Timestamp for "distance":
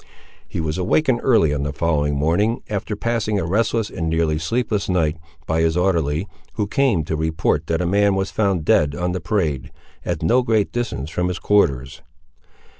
10.71-11.11